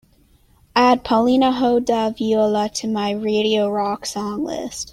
[0.75, 4.89] add paulinho da viola to my Radio Rock song list